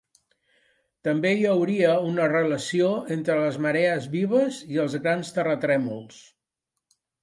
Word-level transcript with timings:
També 1.07 1.33
hi 1.41 1.45
hauria 1.49 1.91
una 2.13 2.27
relació 2.33 2.89
entre 3.19 3.37
les 3.45 3.63
marees 3.69 4.11
vives 4.19 4.61
i 4.75 4.85
els 4.89 5.01
grans 5.07 5.35
terratrèmols. 5.41 6.23